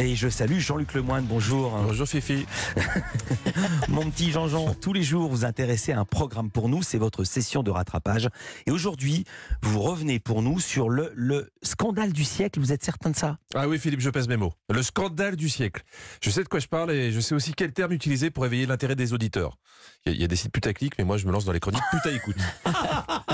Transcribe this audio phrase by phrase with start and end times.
[0.00, 1.70] Et je salue Jean-Luc Lemoine, bonjour.
[1.82, 2.46] Bonjour Fifi.
[3.88, 7.24] Mon petit Jean-Jean, tous les jours vous intéressez à un programme pour nous, c'est votre
[7.24, 8.28] session de rattrapage.
[8.66, 9.24] Et aujourd'hui,
[9.60, 13.38] vous revenez pour nous sur le, le scandale du siècle, vous êtes certain de ça?
[13.56, 14.52] Ah oui Philippe, je pèse mes mots.
[14.72, 15.82] Le scandale du siècle.
[16.22, 18.66] Je sais de quoi je parle et je sais aussi quel terme utiliser pour éveiller
[18.66, 19.58] l'intérêt des auditeurs.
[20.06, 21.52] Il y, a- il y a des sites putaclic, mais moi je me lance dans
[21.52, 22.36] les chroniques puta écoute.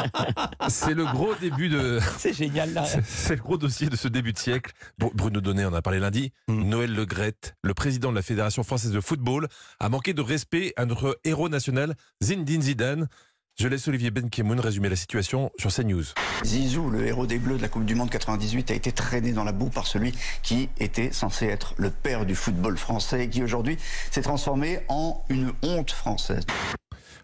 [0.69, 2.01] c'est le gros début de...
[2.19, 2.85] C'est génial là.
[3.05, 4.73] C'est le gros dossier de ce début de siècle.
[4.99, 6.33] Bruno Donnet en a parlé lundi.
[6.49, 6.63] Mm.
[6.69, 9.49] Noël Le Graët, le président de la Fédération française de football,
[9.81, 13.09] a manqué de respect à notre héros national, Zinedine Zidane.
[13.57, 16.03] Je laisse Olivier Benkemoun résumer la situation sur CNews.
[16.45, 19.45] Zizou, le héros des Bleus de la Coupe du Monde 98, a été traîné dans
[19.45, 23.45] la boue par celui qui était censé être le père du football français et qui
[23.45, 23.79] aujourd'hui
[24.11, 26.45] s'est transformé en une honte française.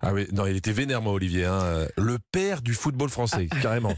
[0.03, 1.45] Ah oui, non, il était vénère, moi, Olivier.
[1.45, 1.87] hein.
[1.99, 3.95] Le père du football français, carrément.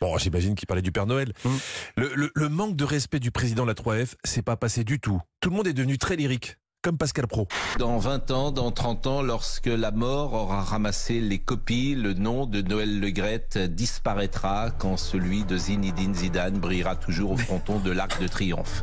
[0.00, 1.32] Bon, j'imagine qu'il parlait du Père Noël.
[1.44, 1.48] Mm.
[1.96, 5.00] Le, le- le manque de respect du président de la 3F, c'est pas passé du
[5.00, 5.20] tout.
[5.40, 7.46] Tout le monde est devenu très lyrique, comme Pascal Pro.
[7.78, 12.46] Dans 20 ans, dans 30 ans, lorsque la mort aura ramassé les copies, le nom
[12.46, 17.90] de Noël Le Graët disparaîtra quand celui de Zinedine Zidane brillera toujours au fronton de
[17.90, 18.82] l'Arc de Triomphe.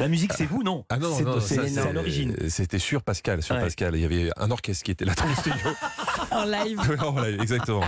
[0.00, 0.86] La musique c'est vous, non?
[0.88, 2.34] Ah non, C'est- à l'origine.
[2.48, 3.60] C'était sur Pascal, sur Ouais.
[3.60, 3.94] Pascal.
[3.94, 5.70] Il y avait un orchestre qui était là dans le studio.
[6.30, 6.80] en live.
[7.06, 7.84] Oh, voilà, exactement.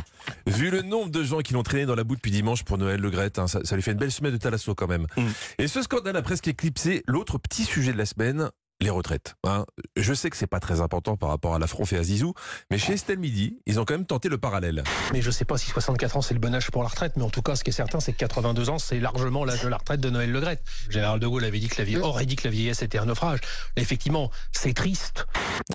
[0.46, 3.00] Vu le nombre de gens qui l'ont traîné dans la boue depuis dimanche pour Noël
[3.00, 5.06] Le Graët, hein, ça, ça lui fait une belle semaine de talasso quand même.
[5.16, 5.22] Mm.
[5.58, 8.50] Et ce scandale a presque éclipsé l'autre petit sujet de la semaine.
[8.82, 9.36] Les retraites.
[9.44, 9.64] hein.
[9.96, 12.34] Je sais que c'est pas très important par rapport à la Fronf et à Zizou,
[12.70, 14.84] mais chez Estelle Midi, ils ont quand même tenté le parallèle.
[15.14, 17.22] Mais je sais pas si 64 ans c'est le bon âge pour la retraite, mais
[17.22, 19.68] en tout cas, ce qui est certain, c'est que 82 ans, c'est largement l'âge de
[19.68, 20.62] la retraite de Noël Le Graët.
[20.88, 22.98] Le général de Gaulle avait dit que la vie, aurait dit que la vieillesse était
[22.98, 23.40] un naufrage.
[23.76, 25.26] Effectivement, c'est triste.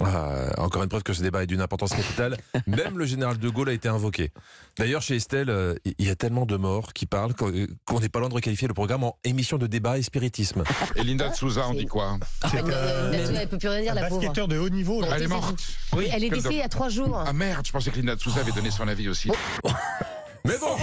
[0.02, 2.38] Ah, encore une preuve que ce débat est d'une importance capitale.
[2.68, 4.32] Même le général de Gaulle a été invoqué.
[4.78, 8.00] D'ailleurs, chez Estelle, euh, il y a tellement de morts qui parlent qu'on euh, qu'on
[8.00, 10.64] n'est pas loin de requalifier le programme en émission de débat et spiritisme.
[10.96, 12.18] Et Linda de Souza, on dit quoi
[12.54, 14.48] Elle ne peut plus rien dire, la pauvre.
[14.48, 15.04] de haut niveau.
[15.04, 15.56] Elle est morte.
[15.94, 17.24] Oui, elle est décédée il y a trois jours.
[17.26, 19.30] Ah merde, je pensais que Linda de Souza avait donné son avis aussi.
[20.46, 20.76] Mais bon,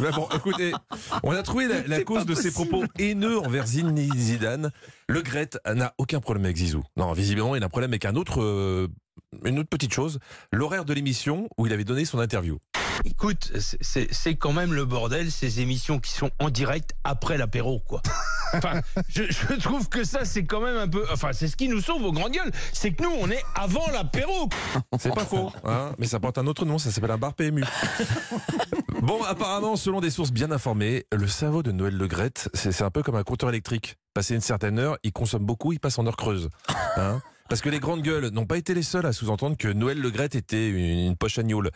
[0.00, 0.72] mais bon, écoutez,
[1.22, 4.70] on a trouvé la, la cause de ces propos haineux envers Zinedine Zidane.
[5.08, 6.82] Le Gret n'a aucun problème avec Zizou.
[6.96, 8.88] Non, visiblement, il a un problème avec un autre, euh,
[9.44, 10.18] une autre petite chose,
[10.52, 12.58] l'horaire de l'émission où il avait donné son interview.
[13.04, 18.02] Écoute, c'est- quand même le bordel, ces émissions qui sont en direct après l'apéro, quoi.
[18.54, 21.04] Enfin, je, je trouve que ça, c'est quand même un peu.
[21.12, 22.50] Enfin, c'est ce qui nous sauve au grand gueule.
[22.72, 24.48] C'est que nous, on est avant l'apéro.
[25.00, 27.64] C'est pas faux, hein, mais ça porte un autre nom, ça s'appelle un bar PMU.
[29.02, 32.84] Bon, apparemment, selon des sources bien informées, le cerveau de Noël Le Graët, c'est c'est
[32.84, 33.96] un peu comme un compteur électrique.
[34.14, 36.48] Passé une certaine heure, il consomme beaucoup, il passe en heure creuse.
[36.96, 40.00] Hein parce que les grandes gueules n'ont pas été les seules à sous-entendre que Noël
[40.00, 41.70] Le Graët était une, poche à.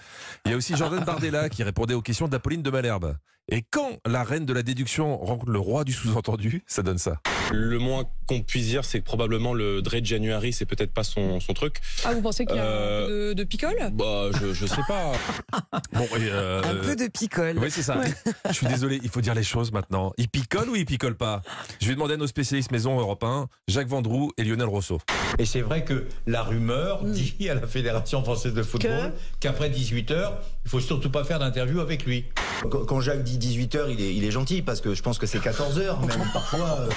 [0.45, 3.17] Il y a aussi Jordan Bardella qui répondait aux questions d'Apolline de Malherbe.
[3.49, 7.21] Et quand la reine de la déduction rencontre le roi du sous-entendu, ça donne ça.
[7.53, 11.41] Le moins qu'on puisse dire, c'est que probablement le Dre January, c'est peut-être pas son,
[11.41, 11.79] son truc.
[12.05, 13.77] Ah, vous pensez qu'il y a Euh, un peu de, de picole?
[13.93, 15.13] Bah, je, je sais pas.
[15.93, 17.59] Bon, et, euh, Un peu de picole.
[17.59, 18.01] Oui, c'est ça.
[18.49, 20.13] Je suis désolé, il faut dire les choses maintenant.
[20.17, 21.43] Il picole ou il picole pas?
[21.81, 25.01] Je vais demander à nos spécialistes maison Europe 1, Jacques Vendroux et Lionel Rousseau.
[25.39, 30.33] Et c'est vrai que la rumeur dit à la Fédération française de football qu'après 18h,
[30.65, 32.27] il faut surtout pas faire d'interview avec lui.
[32.71, 35.27] Quand quand Jacques dit 18h, il est, il est gentil parce que je pense que
[35.27, 36.89] c'est 14h même parfois.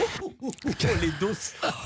[1.01, 1.31] Les dos.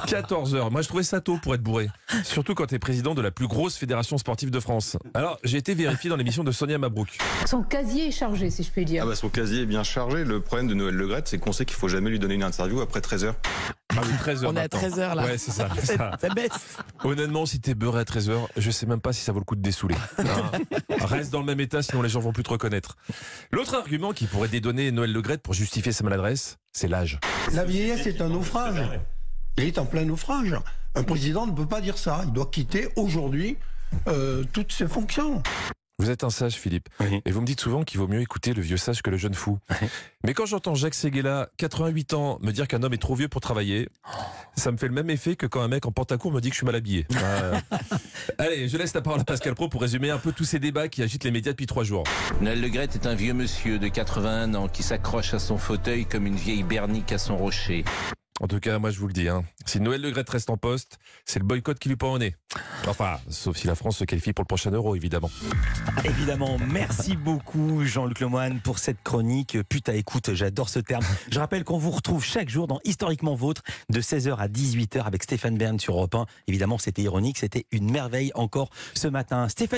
[0.08, 0.72] 14 heures.
[0.72, 1.90] Moi, je trouvais ça tôt pour être bourré.
[2.24, 4.98] Surtout quand tu es président de la plus grosse fédération sportive de France.
[5.14, 7.18] Alors, j'ai été vérifié dans l'émission de Sonia Mabrouk.
[7.46, 9.04] Son casier est chargé, si je puis dire.
[9.06, 10.24] Ah bah, son casier est bien chargé.
[10.24, 12.44] Le problème de Noël Le Graët, c'est qu'on sait qu'il faut jamais lui donner une
[12.44, 13.36] interview après 13 heures.
[13.96, 14.80] Ah oui, 13 heures On est à maintenant.
[14.80, 15.24] 13 heures là.
[15.24, 15.70] Ouais, c'est ça.
[15.80, 16.12] c'est ça.
[16.20, 16.78] Ça baisse.
[17.04, 19.46] Honnêtement, si t'es beurré à 13 heures, je sais même pas si ça vaut le
[19.46, 19.96] coup de dessouler.
[20.18, 20.52] Hein.
[21.06, 22.98] Reste dans le même état, sinon les gens vont plus te reconnaître.
[23.52, 27.20] L'autre argument qui pourrait dédonner Noël Le Graët pour justifier sa maladresse, c'est l'âge.
[27.54, 28.84] La vieillesse est un naufrage.
[29.58, 30.56] Il est en plein naufrage.
[30.94, 32.22] Un président ne peut pas dire ça.
[32.26, 33.58] Il doit quitter aujourd'hui
[34.08, 35.42] euh, toutes ses fonctions.
[36.08, 36.88] Vous êtes un sage, Philippe.
[37.02, 37.22] Oui.
[37.26, 39.34] Et vous me dites souvent qu'il vaut mieux écouter le vieux sage que le jeune
[39.34, 39.60] fou.
[40.24, 43.42] Mais quand j'entends Jacques Séguéla, 88 ans, me dire qu'un homme est trop vieux pour
[43.42, 43.90] travailler,
[44.56, 46.54] ça me fait le même effet que quand un mec en pantacourt me dit que
[46.54, 47.06] je suis mal habillé.
[47.14, 47.60] Euh,
[48.38, 50.88] Allez, je laisse la parole à Pascal Pro pour résumer un peu tous ces débats
[50.88, 52.06] qui agitent les médias depuis trois jours.
[52.40, 56.06] Noël Le Graët est un vieux monsieur de 81 ans qui s'accroche à son fauteuil
[56.06, 57.84] comme une vieille bernique à son rocher.
[58.40, 60.58] En tout cas, moi je vous le dis, hein, si Noël Le Graët reste en
[60.58, 62.36] poste, c'est le boycott qui lui pend au nez.
[62.88, 65.30] Enfin, sauf si la France se qualifie pour le prochain euro, évidemment.
[66.06, 69.58] Évidemment, merci beaucoup Jean-Luc Lemoine pour cette chronique.
[69.70, 71.04] Putain, écoute, j'adore ce terme.
[71.30, 75.24] Je rappelle qu'on vous retrouve chaque jour dans Historiquement Vôtre de 16h à 18h avec
[75.24, 76.26] Stéphane Bern sur Europe 1.
[76.48, 79.50] Évidemment, c'était ironique, c'était une merveille encore ce matin.
[79.50, 79.78] Stéphanie